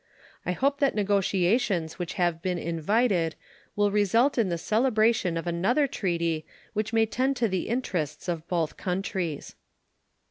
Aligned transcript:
I 0.47 0.53
hope 0.53 0.79
that 0.79 0.95
negotiations 0.95 1.99
which 1.99 2.13
have 2.15 2.41
been 2.41 2.57
invited 2.57 3.35
will 3.75 3.91
result 3.91 4.35
in 4.35 4.49
the 4.49 4.57
celebration 4.57 5.37
of 5.37 5.45
another 5.45 5.85
treaty 5.85 6.43
which 6.73 6.91
may 6.91 7.05
tend 7.05 7.35
to 7.35 7.47
the 7.47 7.67
interests 7.69 8.27
of 8.27 8.47
both 8.47 8.77
countries. 8.77 9.55